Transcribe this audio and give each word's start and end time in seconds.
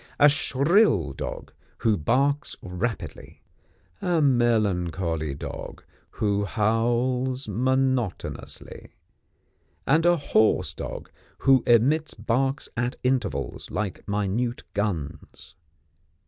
A 0.19 0.29
shrill 0.29 1.13
dog, 1.13 1.51
who 1.85 1.95
barks 1.95 2.55
rapidly; 2.63 3.43
a 4.01 4.19
melancholy 4.19 5.35
dog, 5.35 5.83
who 6.13 6.43
howls 6.45 7.47
monotonously; 7.47 8.93
and 9.85 10.03
a 10.07 10.17
hoarse 10.17 10.73
dog, 10.73 11.11
who 11.45 11.61
emits 11.67 12.15
barks 12.15 12.67
at 12.75 12.95
intervals, 13.03 13.69
like 13.69 14.07
minute 14.07 14.63
guns. 14.73 15.53